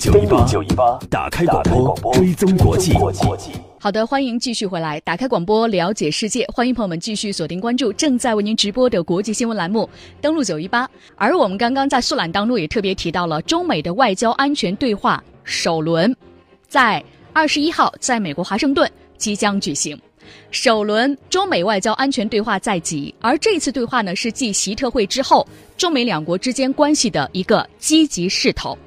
[0.00, 1.62] 九一八，九一八，打开广
[2.00, 2.94] 播，追踪国际。
[3.78, 6.42] 好的，欢迎继续回来，打开广播，了解世界。
[6.54, 9.86] 欢迎朋友们继续锁定关注正在为您直播的国际新闻栏目，
[10.18, 10.88] 登录九一八。
[11.16, 16.16] 而我们刚刚在速览当中也特别提到了中美的外交安全对话首轮，
[16.66, 17.04] 在
[17.34, 20.00] 二十一号在美国华盛顿即将举行。
[20.50, 25.46] 首轮中美外交安全对话在即，而这次对话呢是继习特会之后，
[25.76, 28.78] 中美两国之间关系的一个积极势头。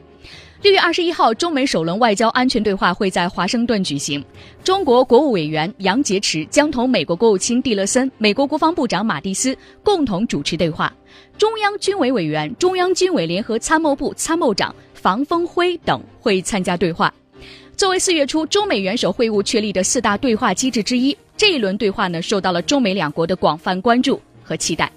[0.63, 4.23] 六月二十一号，中美首轮外交安全对话会在华盛顿举行。
[4.63, 10.89] 中国国务委员杨洁篪将同美国国务卿蒂勒森、美国国防部长马蒂斯共同主持对话。
[11.37, 17.13] 中央军委委员、中央军委联合参谋部参谋长房峰辉等会参加对话。
[17.75, 24.89] 作为四月初中美元首会晤确立的四大对话机制之一，这一轮对话呢受到了中美两国的广泛关注和期待。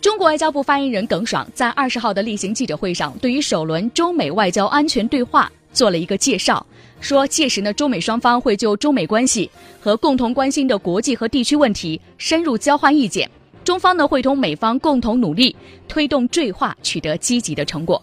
[0.00, 6.64] 中国外交部发言人耿爽在二十号的例行记者会上，对于首轮中美外交安全对话做了一个介绍，
[7.00, 13.30] 说届时呢，中美双方会就中美关系和共同关心的国际和地区问题深入交换意见，
[13.62, 15.54] 中方呢会同美方共同努力，
[15.86, 18.02] 推动对话取得积极的成果。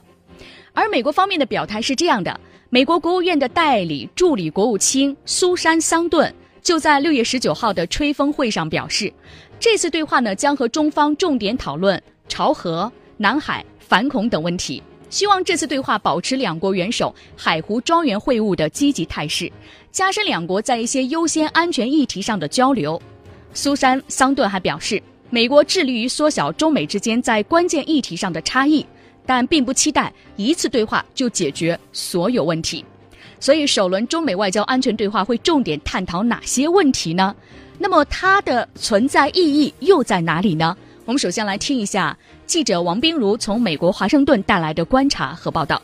[0.73, 2.39] 而美国方面的表态是这样的：
[2.69, 9.11] 美国国务院的代理助理国务卿苏珊·桑顿就在六月十九号的吹风会上表示。
[9.59, 14.81] 这次对话呢，将和中方重点讨论朝核、南海、反恐等问题。
[15.09, 19.51] 希望这次对话保持两国元首海湖庄园会晤的积极态势，
[19.91, 23.01] 加深两国在一些优先安全议题上的交流。
[23.53, 28.85] 苏珊·桑顿还表示，美国致力于缩小中美之间在关键议题上的差异，
[29.25, 32.85] 但并不期待一次对话就解决所有问题。
[33.39, 37.33] 所以，首轮中美外交安全对话会重点探讨哪些问题呢？
[37.77, 40.75] 那么它的存在意义又在哪里呢？
[41.05, 45.81] 我们首先来听一下记者王冰如从美国华盛顿带来的观察和报道。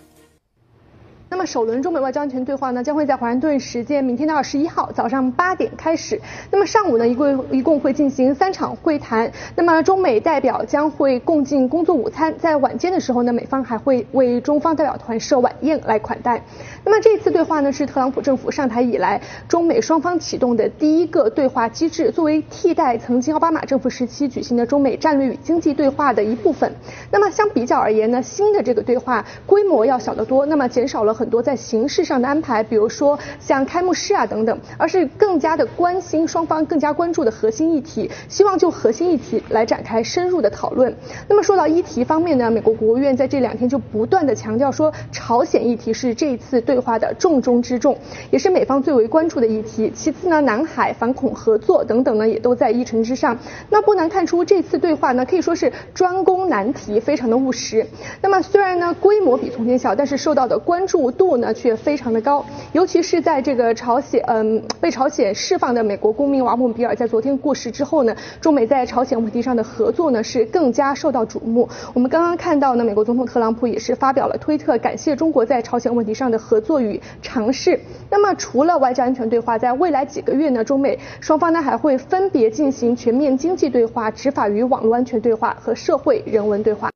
[1.34, 6.22] 那么首轮中美外交安全对话呢，将会在华盛顿时间明天的二十一号早上八点开始。
[6.52, 9.32] 那么上午呢，一共一共会进行三场会谈。
[9.56, 16.40] 那么中美代表将会共进工作午餐，在晚间的时候呢，美方还会为中方代表团设晚宴来款待。
[16.86, 26.72] 那么这次对话呢，是特朗普政府上台以来中美双方启动的第一个对话机制，作为替代曾经奥巴马政府时期举行的中美战略与经济对话的一部分。
[27.10, 31.23] 那么相比较而言呢，新的这个对话规模要小得多，那么减少了很。
[31.24, 40.94] 很多在形式上的安排，比如说像开幕式啊等等，而是更加的关心双方更加关注的核心议题，希望就核心议题来展开深入的讨论。
[41.30, 47.98] 那么说到议题方面呢，美国国务院在这两天就不断的强调说，朝鲜议题是这一次对话的重中之重，
[48.30, 49.90] 也是美方最为关注的议题。
[49.96, 53.38] 其次呢，南海反恐合作等等呢，也都在议程之上。
[53.70, 57.88] 那不难看出，这次对话呢可以说是专攻难题，非常的务实。
[58.22, 61.13] 那么虽然呢规模比从前小，但是受到的关注。
[61.14, 71.68] 度呢却非常的高，尤其是在这个朝鲜，嗯，被朝鲜释放的美国公民瓦姆比尔在昨天过世之后呢，中美在朝鲜问题上的合作呢是更加受到瞩目。
[71.94, 77.80] 我们刚刚看到呢，美国总统特朗普也是发表了推特，感谢中国在朝鲜问题上的合作与尝试。
[78.10, 86.93] 那么除了外交安全对话，在未来几个月呢，中美双方呢还会分别进行全面经济对话、执法与网络安全对话和社会人文对话。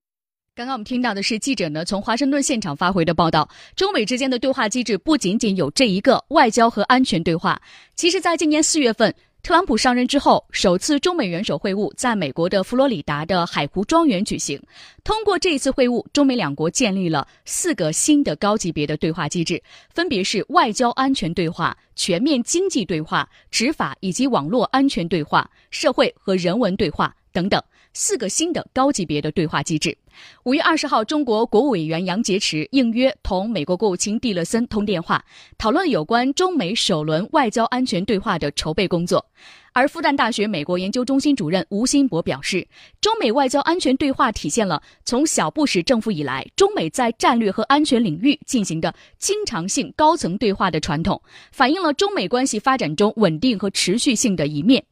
[0.58, 3.48] 刚刚我们听到的是记者呢从华盛顿现场发回的报道。
[3.76, 7.62] 中美之间的对话机制不仅仅有这一个外交和安全对话。
[7.94, 9.14] 其实，在今年四月份，
[9.44, 14.60] 特朗普上任之后，首次中美元首会晤在美国的佛罗里达的海湖庄园举行。
[15.04, 19.62] 通过这一次会晤，中美两国建立了四个新的高级别的对话机制，
[19.94, 27.62] 分别是外交安全对话、全面经济对话、执法以及网络安全对话、社会和人文对话等等。
[28.00, 29.98] 四个新的高级别的对话机制。
[30.44, 35.26] 五月二十号，中国国务委员杨洁篪应约同美国国务卿蒂勒森通电话，
[35.58, 39.26] 讨论有关中美首轮外交安全对话的筹备工作。
[39.74, 42.68] 而复旦大学美国研究中心主任吴新博表示，
[43.02, 51.20] 中美外交安全对话体现了从小布什政府以来，中美在战略和安全领域进行的经常性高层对话的传统，
[51.52, 54.84] 反映了中美关系发展中稳定和持续性的一面。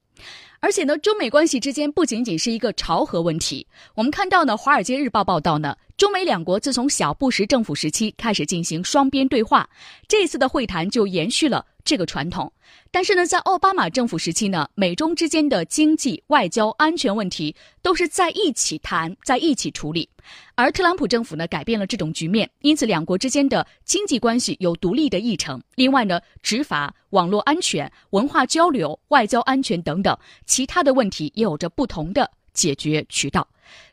[0.65, 3.67] 而且呢，中美关系之间不仅仅是一个朝核问题。
[3.93, 9.69] 我们看到呢，《华尔街日报》报道呢，中美两国自从小布什政府时期开始进行双边对话，
[10.07, 11.63] 这次的会谈就延续了。
[11.85, 12.51] 这个传统，
[12.89, 20.09] 但是呢，在奥巴马政府时期呢，美中之间的经济、外交、安全问题都是在一起谈，在一起处理。
[20.55, 25.61] 而特朗普政府呢，改变了这种局面，因此两国之间的经济关系有独立的议程。
[25.75, 30.17] 另外呢，执法、网络安全、文化交流、外交安全等等
[30.47, 33.47] 其他的问题也有着不同的解决渠道。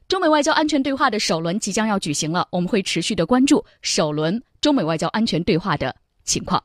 [0.08, 6.62] 中美外交安全对话的首轮即将要举行了，我们会持续的关注首轮中美外交安全对话的情况。